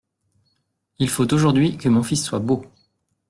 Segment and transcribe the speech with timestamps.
[0.97, 2.65] Il faut aujourd’hui que mon fils soit beau.